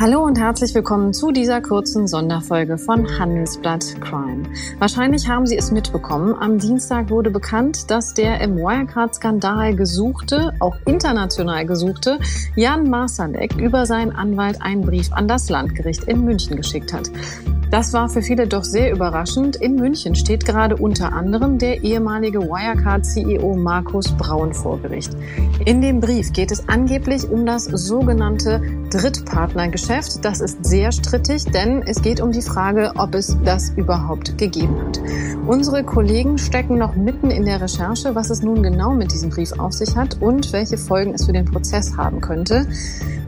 [0.00, 4.44] Hallo und herzlich willkommen zu dieser kurzen Sonderfolge von Handelsblatt Crime.
[4.78, 6.36] Wahrscheinlich haben Sie es mitbekommen.
[6.38, 12.20] Am Dienstag wurde bekannt, dass der im Wirecard-Skandal gesuchte, auch international gesuchte,
[12.54, 17.10] Jan Marsalek über seinen Anwalt einen Brief an das Landgericht in München geschickt hat.
[17.70, 19.56] Das war für viele doch sehr überraschend.
[19.56, 25.14] In München steht gerade unter anderem der ehemalige Wirecard-CEO Markus Braun vor Gericht.
[25.66, 30.24] In dem Brief geht es angeblich um das sogenannte Drittpartnergeschäft.
[30.24, 34.80] Das ist sehr strittig, denn es geht um die Frage, ob es das überhaupt gegeben
[34.86, 34.98] hat.
[35.46, 39.52] Unsere Kollegen stecken noch mitten in der Recherche, was es nun genau mit diesem Brief
[39.58, 42.66] auf sich hat und welche Folgen es für den Prozess haben könnte.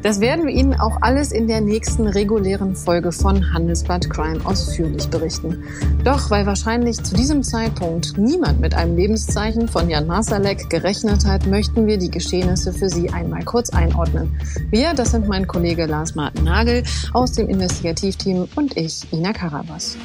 [0.02, 5.08] Das werden wir Ihnen auch alles in der nächsten regulären Folge von Handelsblatt Crime ausführlich
[5.08, 5.62] berichten.
[6.04, 11.46] Doch weil wahrscheinlich zu diesem Zeitpunkt niemand mit einem Lebenszeichen von Jan Masalek gerechnet hat,
[11.46, 14.30] möchten wir die Geschehnisse für Sie einmal kurz einordnen.
[14.70, 19.98] Wir, das sind mein Kollege Lars Martin Nagel aus dem Investigativteam und ich, Ina Karabas.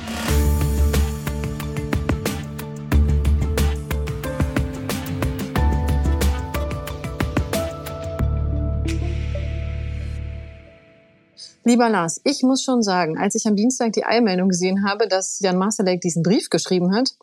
[11.67, 15.39] Lieber Lars, ich muss schon sagen, als ich am Dienstag die Eilmeldung gesehen habe, dass
[15.39, 17.15] Jan Masterleck diesen Brief geschrieben hat,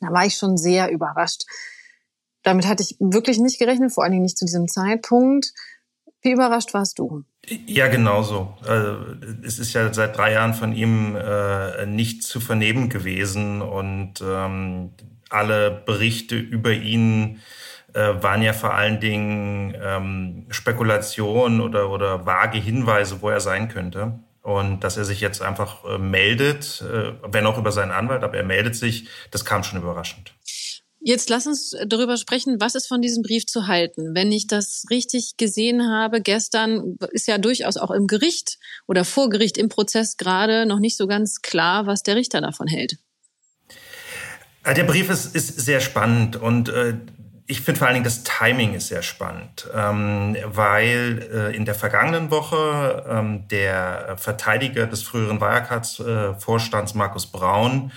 [0.00, 1.44] da war ich schon sehr überrascht.
[2.42, 5.54] Damit hatte ich wirklich nicht gerechnet, vor allen Dingen nicht zu diesem Zeitpunkt.
[6.20, 7.24] Wie überrascht warst du?
[7.66, 8.54] Ja, genauso.
[8.66, 8.98] Also,
[9.42, 14.90] es ist ja seit drei Jahren von ihm äh, nicht zu vernehmen gewesen und ähm,
[15.30, 17.40] alle Berichte über ihn
[17.94, 24.20] waren ja vor allen Dingen ähm, Spekulationen oder, oder vage Hinweise, wo er sein könnte.
[24.42, 28.38] Und dass er sich jetzt einfach äh, meldet, äh, wenn auch über seinen Anwalt, aber
[28.38, 30.32] er meldet sich, das kam schon überraschend.
[31.02, 34.14] Jetzt lass uns darüber sprechen, was ist von diesem Brief zu halten.
[34.14, 39.30] Wenn ich das richtig gesehen habe, gestern ist ja durchaus auch im Gericht oder vor
[39.30, 42.98] Gericht im Prozess gerade noch nicht so ganz klar, was der Richter davon hält.
[44.62, 46.94] Äh, der Brief ist, ist sehr spannend und äh,
[47.50, 51.74] ich finde vor allen Dingen das Timing ist sehr spannend, ähm, weil äh, in der
[51.74, 57.90] vergangenen Woche ähm, der Verteidiger des früheren Wirecard-Vorstands Markus Braun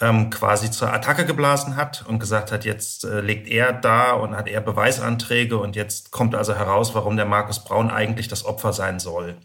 [0.00, 4.34] ähm, quasi zur Attacke geblasen hat und gesagt hat, jetzt äh, legt er da und
[4.34, 8.72] hat er Beweisanträge und jetzt kommt also heraus, warum der Markus Braun eigentlich das Opfer
[8.72, 9.36] sein soll.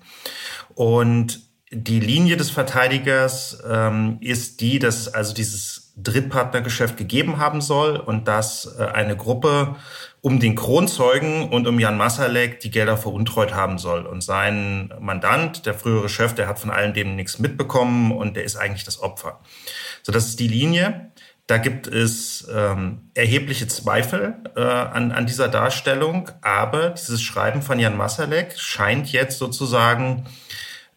[0.74, 1.42] Und
[1.72, 8.28] die Linie des Verteidigers ähm, ist die, dass also dieses Drittpartnergeschäft gegeben haben soll und
[8.28, 9.76] dass äh, eine Gruppe
[10.22, 14.06] um den Kronzeugen und um Jan Masalek die Gelder veruntreut haben soll.
[14.06, 18.44] Und sein Mandant, der frühere Chef, der hat von allen dem nichts mitbekommen und der
[18.44, 19.40] ist eigentlich das Opfer.
[20.04, 21.12] So, das ist die Linie.
[21.48, 27.80] Da gibt es ähm, erhebliche Zweifel äh, an, an dieser Darstellung, aber dieses Schreiben von
[27.80, 30.26] Jan Masalek scheint jetzt sozusagen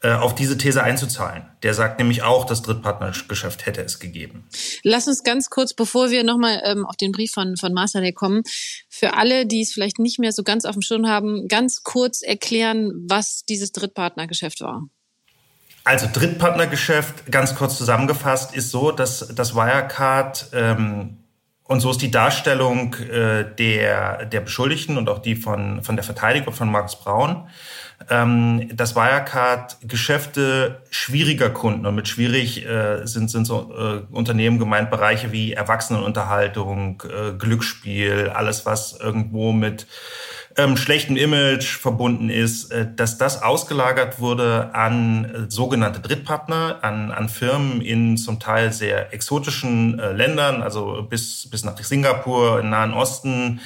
[0.09, 1.45] auf diese These einzuzahlen.
[1.63, 4.49] Der sagt nämlich auch, das Drittpartnergeschäft hätte es gegeben.
[4.83, 8.43] Lass uns ganz kurz, bevor wir nochmal ähm, auf den Brief von, von Marcel kommen,
[8.89, 12.23] für alle, die es vielleicht nicht mehr so ganz auf dem Schirm haben, ganz kurz
[12.23, 14.89] erklären, was dieses Drittpartnergeschäft war.
[15.85, 21.19] Also Drittpartnergeschäft, ganz kurz zusammengefasst, ist so, dass das Wirecard ähm,
[21.65, 26.05] und so ist die Darstellung äh, der, der Beschuldigten und auch die von, von der
[26.05, 27.49] Verteidigung von Markus Braun
[28.11, 34.59] ähm, das Wirecard Geschäfte schwieriger Kunden und mit schwierig äh, sind, sind so äh, Unternehmen
[34.59, 39.87] gemeint Bereiche wie Erwachsenenunterhaltung, äh, Glücksspiel, alles was irgendwo mit
[40.57, 47.11] ähm, schlechtem Image verbunden ist, äh, dass das ausgelagert wurde an äh, sogenannte Drittpartner, an,
[47.11, 52.71] an Firmen in zum Teil sehr exotischen äh, Ländern, also bis, bis nach Singapur, im
[52.71, 53.61] Nahen Osten,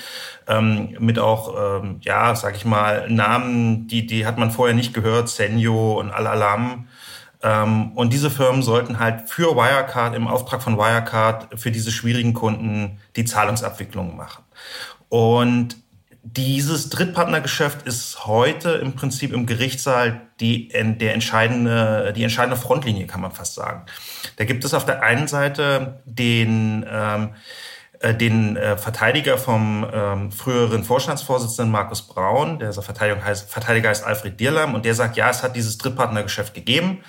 [0.48, 4.94] ähm, mit auch, ähm, ja, sag ich mal, Namen, die, die hat man vorher nicht
[4.94, 6.88] gehört, Senyo und Al-Alam.
[7.42, 12.32] Ähm, und diese Firmen sollten halt für Wirecard, im Auftrag von Wirecard, für diese schwierigen
[12.32, 14.44] Kunden die Zahlungsabwicklung machen.
[15.08, 15.76] Und
[16.32, 23.20] dieses Drittpartnergeschäft ist heute im Prinzip im Gerichtssaal die, der entscheidende, die entscheidende Frontlinie, kann
[23.20, 23.87] man fast sagen.
[24.37, 27.34] Da gibt es auf der einen Seite den, ähm,
[28.00, 34.05] äh, den äh, Verteidiger vom ähm, früheren Vorstandsvorsitzenden Markus Braun, der Verteidiger heißt, Verteidiger heißt
[34.05, 37.05] Alfred Dierlam, und der sagt, ja, es hat dieses Drittpartnergeschäft gegeben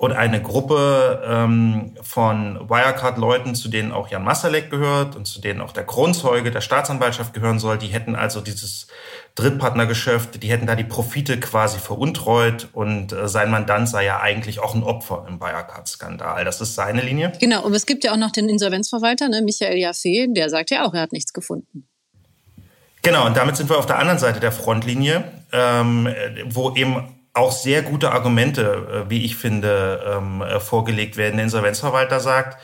[0.00, 5.60] und eine Gruppe ähm, von Wirecard-Leuten, zu denen auch Jan Masalek gehört und zu denen
[5.60, 8.86] auch der Kronzeuge der Staatsanwaltschaft gehören soll, die hätten also dieses
[9.34, 14.60] Drittpartnergeschäft, die hätten da die Profite quasi veruntreut und äh, sein Mandant sei ja eigentlich
[14.60, 16.46] auch ein Opfer im Wirecard-Skandal.
[16.46, 17.32] Das ist seine Linie.
[17.38, 20.86] Genau, und es gibt ja auch noch den Insolvenzverwalter, ne, Michael Jaffe, der sagt ja
[20.86, 21.86] auch, er hat nichts gefunden.
[23.02, 26.08] Genau, und damit sind wir auf der anderen Seite der Frontlinie, ähm,
[26.46, 31.36] wo eben auch sehr gute Argumente, äh, wie ich finde, ähm, äh, vorgelegt werden.
[31.36, 32.58] Der Insolvenzverwalter sagt,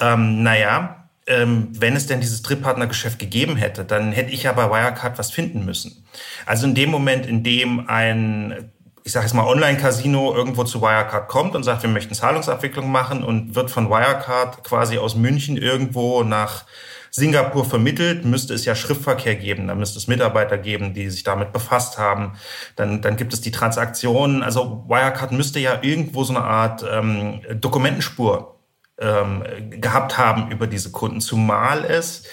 [0.00, 4.70] ähm, naja, ähm, wenn es denn dieses Drittpartnergeschäft gegeben hätte, dann hätte ich ja bei
[4.70, 6.06] Wirecard was finden müssen.
[6.46, 8.70] Also in dem Moment, in dem ein
[9.08, 13.24] ich sage jetzt mal, Online-Casino irgendwo zu Wirecard kommt und sagt, wir möchten Zahlungsabwicklung machen
[13.24, 16.64] und wird von Wirecard quasi aus München irgendwo nach
[17.10, 21.52] Singapur vermittelt, müsste es ja Schriftverkehr geben, da müsste es Mitarbeiter geben, die sich damit
[21.52, 22.32] befasst haben.
[22.76, 24.42] Dann, dann gibt es die Transaktionen.
[24.42, 28.58] Also Wirecard müsste ja irgendwo so eine Art ähm, Dokumentenspur
[28.98, 32.24] ähm, gehabt haben über diese Kunden, zumal es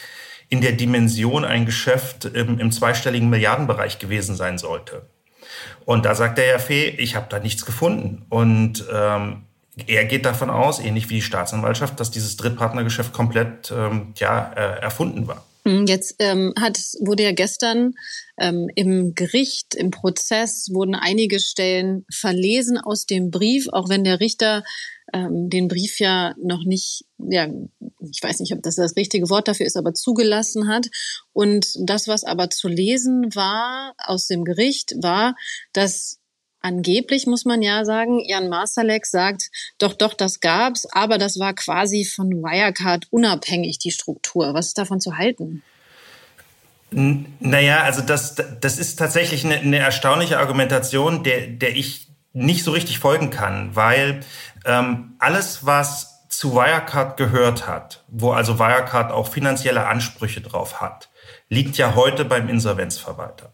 [0.49, 5.07] in der Dimension ein Geschäft im, im zweistelligen Milliardenbereich gewesen sein sollte.
[5.85, 8.25] Und da sagt der Herr Fee, ich habe da nichts gefunden.
[8.29, 9.44] Und ähm,
[9.87, 14.81] er geht davon aus, ähnlich wie die Staatsanwaltschaft, dass dieses Drittpartnergeschäft komplett ähm, ja, äh,
[14.81, 15.45] erfunden war.
[15.65, 17.93] Hm, jetzt ähm, hat, wurde ja gestern
[18.37, 24.19] ähm, im Gericht, im Prozess, wurden einige Stellen verlesen aus dem Brief, auch wenn der
[24.19, 24.63] Richter
[25.13, 27.47] ähm, den Brief ja noch nicht, ja,
[27.99, 30.87] ich weiß nicht, ob das das richtige Wort dafür ist, aber zugelassen hat.
[31.33, 35.35] Und das, was aber zu lesen war aus dem Gericht, war,
[35.73, 36.19] dass
[36.65, 41.53] angeblich muss man ja sagen, Jan Masalek sagt, doch, doch, das gab's, aber das war
[41.53, 44.53] quasi von Wirecard unabhängig, die Struktur.
[44.53, 45.61] Was ist davon zu halten?
[46.91, 52.71] Naja, also das, das ist tatsächlich eine, eine erstaunliche Argumentation, der, der ich nicht so
[52.71, 54.21] richtig folgen kann, weil
[54.65, 61.09] ähm, alles, was zu Wirecard gehört hat, wo also Wirecard auch finanzielle Ansprüche drauf hat,
[61.47, 63.53] liegt ja heute beim Insolvenzverwalter.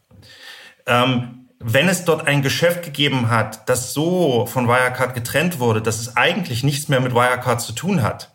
[0.88, 6.00] Ähm, wenn es dort ein Geschäft gegeben hat, das so von Wirecard getrennt wurde, dass
[6.00, 8.32] es eigentlich nichts mehr mit Wirecard zu tun hat,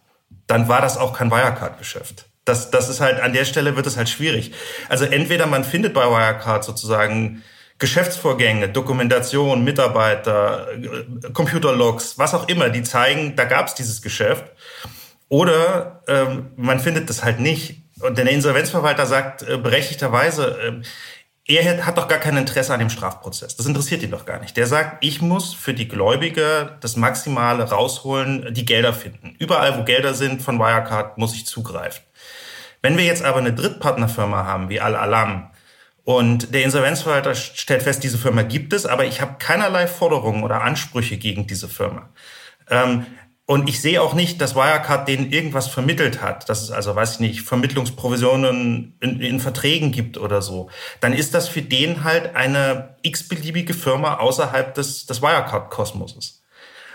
[0.46, 2.26] dann war das auch kein Wirecard-Geschäft.
[2.44, 4.52] Das, das ist halt, an der Stelle wird es halt schwierig.
[4.88, 7.42] Also entweder man findet bei Wirecard sozusagen
[7.78, 10.68] Geschäftsvorgänge, Dokumentation, Mitarbeiter,
[11.32, 14.44] Computerlogs, was auch immer, die zeigen, da gab es dieses Geschäft.
[15.28, 17.82] Oder ähm, man findet das halt nicht.
[18.00, 20.82] Und der Insolvenzverwalter sagt äh, berechtigterweise, äh,
[21.48, 23.56] er hat doch gar kein Interesse an dem Strafprozess.
[23.56, 24.56] Das interessiert ihn doch gar nicht.
[24.56, 29.36] Der sagt, ich muss für die Gläubiger das Maximale rausholen, die Gelder finden.
[29.38, 32.02] Überall, wo Gelder sind von Wirecard, muss ich zugreifen.
[32.82, 35.50] Wenn wir jetzt aber eine Drittpartnerfirma haben, wie Al-Alam,
[36.06, 40.62] und der Insolvenzverwalter stellt fest, diese Firma gibt es, aber ich habe keinerlei Forderungen oder
[40.62, 42.08] Ansprüche gegen diese Firma.
[42.70, 43.06] Ähm,
[43.48, 47.14] und ich sehe auch nicht, dass Wirecard denen irgendwas vermittelt hat, dass es also, weiß
[47.14, 50.68] ich nicht, Vermittlungsprovisionen in, in Verträgen gibt oder so.
[51.00, 56.42] Dann ist das für den halt eine x-beliebige Firma außerhalb des, des Wirecard-Kosmoses.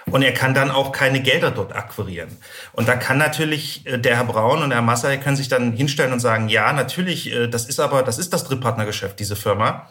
[0.07, 2.35] Und er kann dann auch keine Gelder dort akquirieren.
[2.73, 6.11] Und da kann natürlich äh, der Herr Braun und Herr Massay können sich dann hinstellen
[6.11, 9.87] und sagen, ja, natürlich, äh, das ist aber, das ist das Drittpartnergeschäft, diese Firma.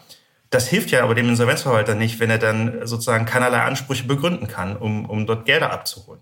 [0.51, 4.75] Das hilft ja aber dem Insolvenzverwalter nicht, wenn er dann sozusagen keinerlei Ansprüche begründen kann,
[4.75, 6.21] um, um dort Gelder abzuholen.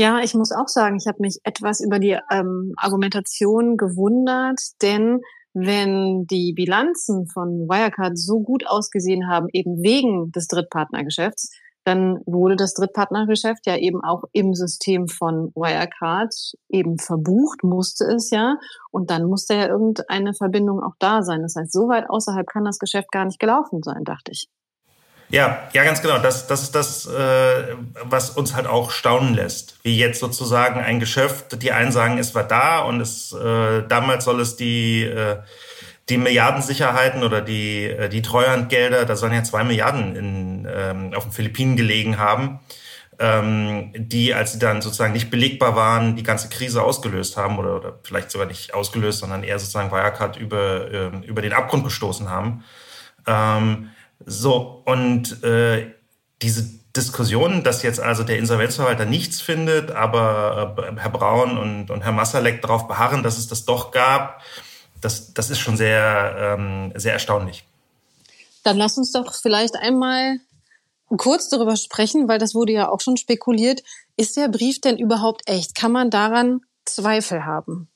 [0.00, 5.20] Ja, ich muss auch sagen, ich habe mich etwas über die ähm, Argumentation gewundert, denn
[5.52, 11.50] wenn die Bilanzen von Wirecard so gut ausgesehen haben, eben wegen des Drittpartnergeschäfts,
[11.84, 16.34] dann wurde das Drittpartnergeschäft ja eben auch im System von Wirecard
[16.70, 18.56] eben verbucht, musste es ja.
[18.90, 21.42] Und dann musste ja irgendeine Verbindung auch da sein.
[21.42, 24.48] Das heißt, so weit außerhalb kann das Geschäft gar nicht gelaufen sein, dachte ich.
[25.30, 26.18] Ja, ja, ganz genau.
[26.18, 29.78] Das, das ist das, äh, was uns halt auch staunen lässt.
[29.84, 34.24] Wie jetzt sozusagen ein Geschäft, die einen sagen, es war da und es äh, damals
[34.24, 35.36] soll es die äh,
[36.08, 41.22] die Milliardensicherheiten oder die äh, die Treuhandgelder, da sollen ja zwei Milliarden in, ähm, auf
[41.24, 42.58] den Philippinen gelegen haben,
[43.20, 47.76] ähm, die, als sie dann sozusagen nicht belegbar waren, die ganze Krise ausgelöst haben oder,
[47.76, 52.28] oder vielleicht sogar nicht ausgelöst, sondern eher sozusagen Wirecard über äh, über den Abgrund gestoßen
[52.28, 52.64] haben.
[53.28, 53.90] Ähm,
[54.26, 55.92] so, und äh,
[56.42, 62.02] diese Diskussion, dass jetzt also der Insolvenzverwalter nichts findet, aber äh, Herr Braun und, und
[62.02, 64.42] Herr Massalek darauf beharren, dass es das doch gab,
[65.00, 67.64] das, das ist schon sehr, ähm, sehr erstaunlich.
[68.62, 70.38] Dann lass uns doch vielleicht einmal
[71.16, 73.82] kurz darüber sprechen, weil das wurde ja auch schon spekuliert.
[74.16, 75.74] Ist der Brief denn überhaupt echt?
[75.74, 77.88] Kann man daran Zweifel haben?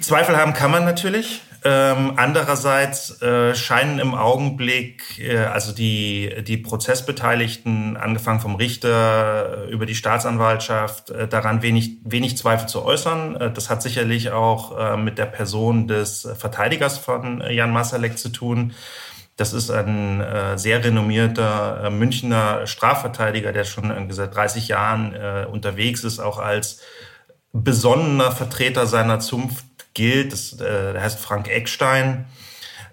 [0.00, 1.42] Zweifel haben kann man natürlich.
[1.66, 9.70] Ähm, andererseits äh, scheinen im Augenblick äh, also die, die Prozessbeteiligten, angefangen vom Richter äh,
[9.70, 13.36] über die Staatsanwaltschaft, äh, daran wenig, wenig Zweifel zu äußern.
[13.36, 18.28] Äh, das hat sicherlich auch äh, mit der Person des Verteidigers von Jan Masalek zu
[18.28, 18.74] tun.
[19.36, 25.46] Das ist ein äh, sehr renommierter äh, Münchner Strafverteidiger, der schon seit 30 Jahren äh,
[25.50, 26.82] unterwegs ist, auch als
[27.54, 30.32] besonnener Vertreter seiner Zunft gilt.
[30.32, 32.26] Das, äh, heißt Frank Eckstein.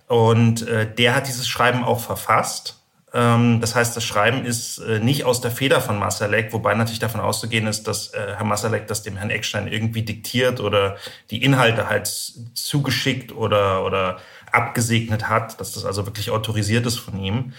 [0.08, 2.82] Und äh, der hat dieses Schreiben auch verfasst.
[3.14, 7.00] Ähm, das heißt, das Schreiben ist äh, nicht aus der Feder von Masalek, wobei natürlich
[7.00, 10.98] davon auszugehen ist, dass äh, Herr Masalek das dem Herrn Eckstein irgendwie diktiert oder
[11.30, 12.08] die Inhalte halt
[12.54, 14.20] zugeschickt oder, oder
[14.52, 17.54] abgesegnet hat, dass das also wirklich autorisiert ist von ihm.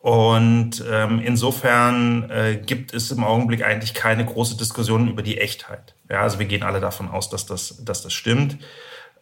[0.00, 5.94] Und ähm, insofern äh, gibt es im Augenblick eigentlich keine große Diskussion über die Echtheit.
[6.08, 8.56] Ja, also wir gehen alle davon aus, dass das, dass das stimmt.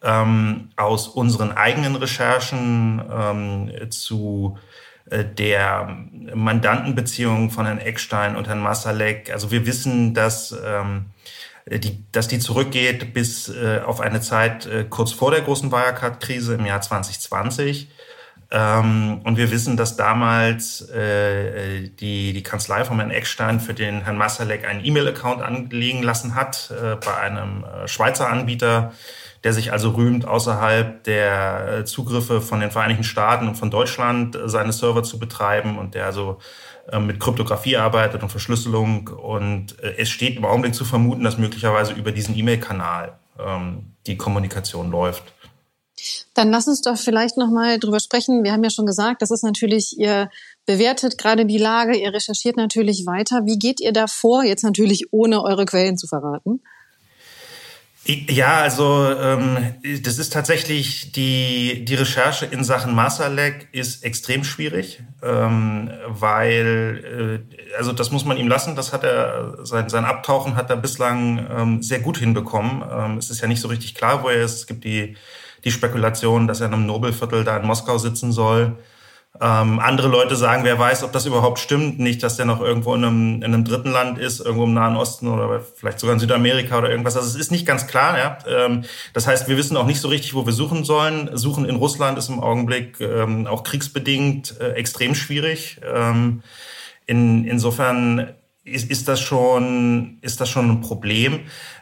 [0.01, 4.57] Ähm, aus unseren eigenen Recherchen ähm, zu
[5.09, 9.33] äh, der Mandantenbeziehung von Herrn Eckstein und Herrn Masalek.
[9.33, 11.07] Also wir wissen, dass, ähm,
[11.67, 16.53] die, dass die zurückgeht bis äh, auf eine Zeit äh, kurz vor der großen Wirecard-Krise
[16.53, 17.89] im Jahr 2020.
[18.51, 24.01] Ähm, und wir wissen, dass damals äh, die, die Kanzlei von Herrn Eckstein für den
[24.01, 28.93] Herrn Masalek einen E-Mail-Account anlegen lassen hat äh, bei einem äh, Schweizer Anbieter,
[29.43, 34.35] der sich also rühmt, außerhalb der äh, Zugriffe von den Vereinigten Staaten und von Deutschland
[34.35, 36.39] äh, seine Server zu betreiben und der also
[37.01, 39.09] mit Kryptographie arbeitet und Verschlüsselung.
[39.09, 44.89] Und es steht im Augenblick zu vermuten, dass möglicherweise über diesen E-Mail-Kanal ähm, die Kommunikation
[44.89, 45.21] läuft.
[46.33, 48.43] Dann lass uns doch vielleicht noch mal drüber sprechen.
[48.43, 50.29] Wir haben ja schon gesagt, das ist natürlich ihr
[50.65, 53.45] bewertet gerade die Lage, ihr recherchiert natürlich weiter.
[53.45, 54.43] Wie geht ihr da vor?
[54.43, 56.61] Jetzt natürlich ohne eure Quellen zu verraten.
[58.05, 65.03] Ja, also ähm, das ist tatsächlich die die Recherche in Sachen Masalek ist extrem schwierig,
[65.21, 68.75] ähm, weil äh, also das muss man ihm lassen.
[68.75, 72.83] Das hat er sein sein Abtauchen hat er bislang ähm, sehr gut hinbekommen.
[72.89, 74.55] Ähm, es ist ja nicht so richtig klar, wo er ist.
[74.55, 75.15] Es gibt die
[75.63, 78.77] die Spekulation, dass er in einem Nobelviertel da in Moskau sitzen soll.
[79.41, 81.99] Ähm, andere Leute sagen, wer weiß, ob das überhaupt stimmt.
[81.99, 84.97] Nicht, dass der noch irgendwo in einem, in einem dritten Land ist, irgendwo im Nahen
[84.97, 87.15] Osten oder vielleicht sogar in Südamerika oder irgendwas.
[87.15, 88.17] Also es ist nicht ganz klar.
[88.17, 88.37] Ja?
[88.47, 91.29] Ähm, das heißt, wir wissen auch nicht so richtig, wo wir suchen sollen.
[91.37, 95.79] Suchen in Russland ist im Augenblick ähm, auch kriegsbedingt äh, extrem schwierig.
[95.85, 96.41] Ähm,
[97.05, 98.33] in, insofern
[98.71, 101.41] ist, ist, das schon, ist das schon ein Problem.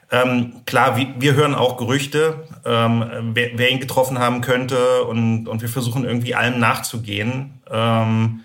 [0.10, 5.62] Ähm, klar, wir, hören auch Gerüchte, ähm, wer, wer, ihn getroffen haben könnte und, und
[5.62, 7.62] wir versuchen irgendwie allem nachzugehen.
[7.70, 8.41] Ähm,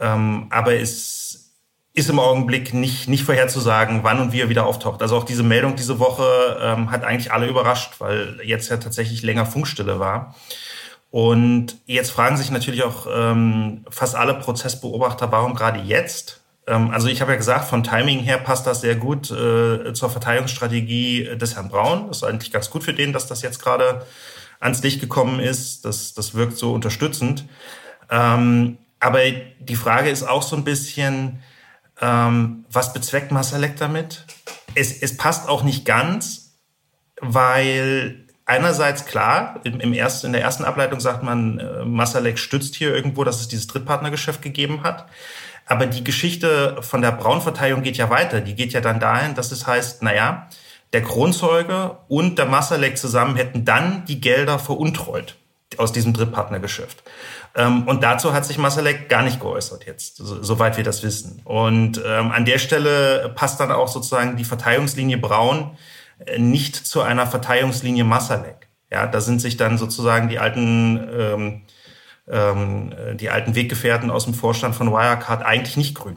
[0.00, 1.52] ähm, aber es
[1.92, 5.02] ist im Augenblick nicht, nicht vorherzusagen, wann und wie er wieder auftaucht.
[5.02, 9.22] Also auch diese Meldung diese Woche ähm, hat eigentlich alle überrascht, weil jetzt ja tatsächlich
[9.22, 10.34] länger Funkstille war.
[11.10, 16.40] Und jetzt fragen sich natürlich auch ähm, fast alle Prozessbeobachter, warum gerade jetzt?
[16.66, 20.10] Ähm, also ich habe ja gesagt, von Timing her passt das sehr gut äh, zur
[20.10, 22.08] Verteidigungsstrategie des Herrn Braun.
[22.08, 24.06] Das ist eigentlich ganz gut für den, dass das jetzt gerade
[24.60, 25.84] ans Licht gekommen ist.
[25.84, 27.46] Das, das wirkt so unterstützend.
[28.10, 29.20] Ähm, aber
[29.60, 31.42] die Frage ist auch so ein bisschen,
[32.00, 34.24] ähm, was bezweckt Masalek damit?
[34.74, 36.54] Es, es passt auch nicht ganz,
[37.20, 42.74] weil einerseits klar, im, im ersten, in der ersten Ableitung sagt man, äh, Masalek stützt
[42.74, 45.06] hier irgendwo, dass es dieses Drittpartnergeschäft gegeben hat.
[45.66, 48.40] Aber die Geschichte von der Braunverteilung geht ja weiter.
[48.40, 50.48] Die geht ja dann dahin, dass es heißt, naja,
[50.92, 55.36] der Kronzeuge und der Massalek zusammen hätten dann die Gelder veruntreut
[55.76, 57.02] aus diesem Drittpartnergeschäft.
[57.56, 61.40] Ähm, und dazu hat sich Masalek gar nicht geäußert jetzt, soweit wir das wissen.
[61.44, 65.76] Und ähm, an der Stelle passt dann auch sozusagen die Verteilungslinie Braun
[66.26, 68.68] äh, nicht zu einer Verteilungslinie Masalek.
[68.92, 71.64] Ja, da sind sich dann sozusagen die alten
[72.28, 76.16] ähm, ähm, die alten Weggefährten aus dem Vorstand von Wirecard eigentlich nicht grün.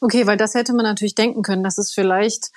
[0.00, 2.50] Okay, weil das hätte man natürlich denken können, dass es vielleicht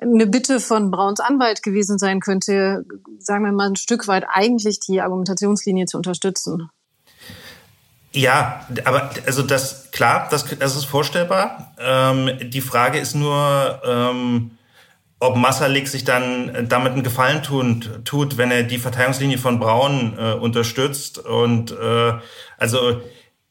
[0.00, 2.84] eine Bitte von Brauns Anwalt gewesen sein könnte,
[3.18, 6.68] sagen wir mal ein Stück weit eigentlich die Argumentationslinie zu unterstützen.
[8.12, 11.74] Ja, aber also das klar, das, das ist vorstellbar.
[11.78, 14.52] Ähm, die Frage ist nur, ähm,
[15.24, 19.58] ob Massalik sich dann äh, damit einen Gefallen tun, tut, wenn er die Verteidigungslinie von
[19.58, 21.18] Braun äh, unterstützt.
[21.18, 22.12] Und äh,
[22.58, 23.00] also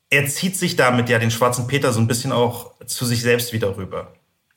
[0.10, 3.54] er zieht sich damit ja den schwarzen Peter so ein bisschen auch zu sich selbst
[3.54, 4.14] wieder rüber.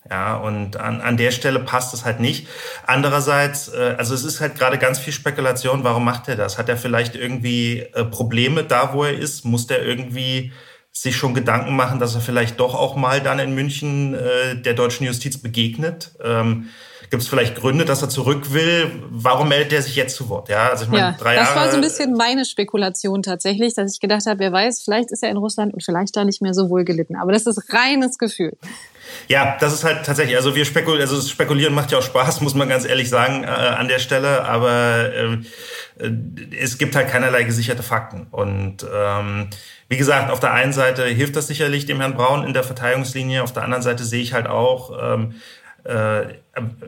[0.08, 2.46] Ja, und an, an der Stelle passt es halt nicht.
[2.87, 6.58] Andererseits, äh, also es ist halt gerade ganz viel Spekulation, warum macht er das?
[6.58, 9.44] Hat er vielleicht irgendwie äh, Probleme da, wo er ist?
[9.44, 10.52] Muss der irgendwie
[10.92, 14.75] sich schon Gedanken machen, dass er vielleicht doch auch mal dann in München äh, der
[14.75, 16.12] deutschen Justiz begegnet?
[16.23, 16.68] Ähm,
[17.10, 18.90] Gibt es vielleicht Gründe, dass er zurück will?
[19.10, 20.48] Warum meldet er sich jetzt zu Wort?
[20.48, 21.46] Ja, also ich meine, ja, drei Jahre.
[21.46, 25.12] Das war so ein bisschen meine Spekulation tatsächlich, dass ich gedacht habe, wer weiß, vielleicht
[25.12, 27.16] ist er in Russland und vielleicht da nicht mehr so wohl gelitten.
[27.16, 28.56] Aber das ist reines Gefühl.
[29.28, 32.54] Ja, das ist halt tatsächlich, also wir spekulieren, also spekulieren macht ja auch Spaß, muss
[32.54, 35.38] man ganz ehrlich sagen, äh, an der Stelle, aber äh,
[36.58, 38.26] es gibt halt keinerlei gesicherte Fakten.
[38.30, 39.48] Und ähm,
[39.88, 43.42] wie gesagt, auf der einen Seite hilft das sicherlich dem Herrn Braun in der Verteidigungslinie,
[43.42, 45.65] auf der anderen Seite sehe ich halt auch, ähm, äh,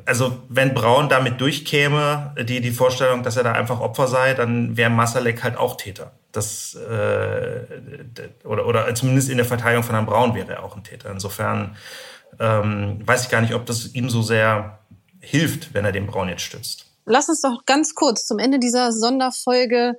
[0.07, 4.77] also wenn Braun damit durchkäme, die, die Vorstellung, dass er da einfach Opfer sei, dann
[4.77, 6.13] wäre Masalek halt auch Täter.
[6.33, 7.61] Das, äh,
[8.45, 11.11] oder, oder zumindest in der Verteidigung von Herrn Braun wäre er auch ein Täter.
[11.11, 11.77] Insofern
[12.41, 14.81] ähm, weiß ich gar nicht, ob das ihm so sehr
[15.21, 16.87] hilft, wenn er den Braun jetzt stützt.
[17.05, 19.97] Lass uns doch ganz kurz zum Ende dieser Sonderfolge,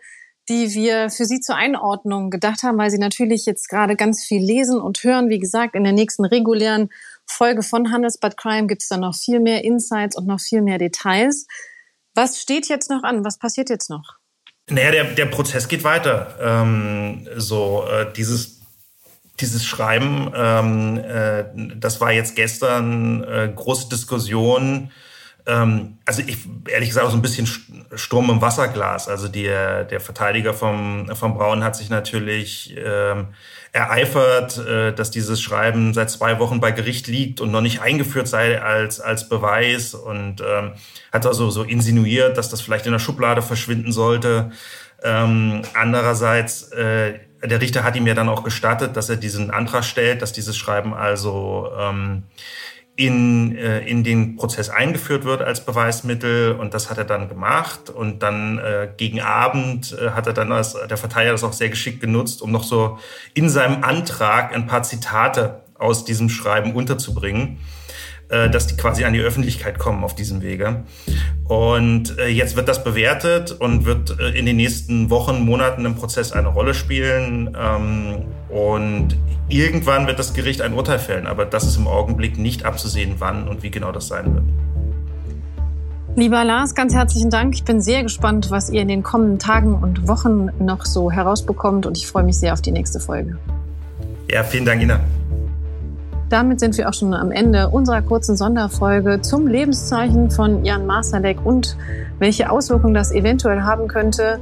[0.49, 4.43] die wir für Sie zur Einordnung gedacht haben, weil Sie natürlich jetzt gerade ganz viel
[4.43, 5.29] lesen und hören.
[5.29, 6.89] Wie gesagt, in der nächsten regulären
[7.31, 10.77] Folge von Handelsbad Crime gibt es dann noch viel mehr Insights und noch viel mehr
[10.77, 11.47] Details.
[12.15, 13.23] Was steht jetzt noch an?
[13.23, 14.17] Was passiert jetzt noch?
[14.69, 16.35] Naja, der, der Prozess geht weiter.
[16.41, 18.59] Ähm, so, äh, dieses
[19.41, 21.45] dieses Schreiben, ähm, äh,
[21.77, 24.91] das war jetzt gestern äh, große Diskussion.
[25.49, 26.37] Ähm, also ich
[26.67, 27.47] ehrlich gesagt auch so ein bisschen
[27.95, 29.07] Sturm im Wasserglas.
[29.07, 33.29] Also der, der Verteidiger vom, vom Braun hat sich natürlich ähm,
[33.71, 38.27] ereifert, äh, dass dieses Schreiben seit zwei Wochen bei Gericht liegt und noch nicht eingeführt
[38.27, 40.73] sei als, als Beweis und ähm,
[41.11, 44.51] hat also so insinuiert, dass das vielleicht in der Schublade verschwinden sollte.
[45.01, 49.85] Ähm, andererseits, äh, der Richter hat ihm ja dann auch gestattet, dass er diesen Antrag
[49.85, 52.23] stellt, dass dieses Schreiben also ähm,
[52.99, 57.89] in, äh, in den Prozess eingeführt wird als Beweismittel und das hat er dann gemacht
[57.89, 61.69] und dann äh, gegen Abend äh, hat er dann als der Verteidiger das auch sehr
[61.69, 62.99] geschickt genutzt, um noch so
[63.33, 67.59] in seinem Antrag ein paar Zitate aus diesem Schreiben unterzubringen.
[68.29, 70.83] Äh, dass die quasi an die Öffentlichkeit kommen auf diesem Wege.
[71.45, 75.95] Und äh, jetzt wird das bewertet und wird äh, in den nächsten Wochen, Monaten im
[75.95, 77.57] Prozess eine Rolle spielen.
[77.59, 79.17] Ähm, und
[79.47, 83.47] irgendwann wird das Gericht ein Urteil fällen, aber das ist im Augenblick nicht abzusehen, wann
[83.47, 84.43] und wie genau das sein wird.
[86.15, 87.55] Lieber Lars, ganz herzlichen Dank.
[87.55, 91.87] Ich bin sehr gespannt, was ihr in den kommenden Tagen und Wochen noch so herausbekommt
[91.87, 93.39] und ich freue mich sehr auf die nächste Folge.
[94.29, 94.99] Ja, vielen Dank, Ina.
[96.29, 101.43] Damit sind wir auch schon am Ende unserer kurzen Sonderfolge zum Lebenszeichen von Jan Masalek
[101.43, 101.75] und
[102.19, 104.39] welche Auswirkungen das eventuell haben könnte.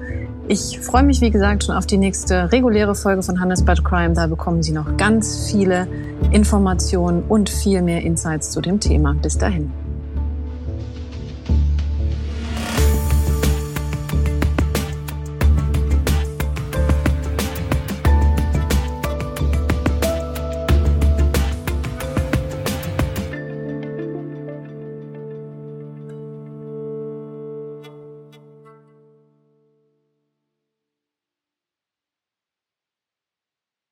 [0.50, 4.14] Ich freue mich, wie gesagt, schon auf die nächste reguläre Folge von Handelsbad Crime.
[4.14, 5.88] Da bekommen Sie noch ganz viele
[6.32, 9.16] Informationen und viel mehr Insights zu dem Thema.
[9.22, 9.87] Bis dahin.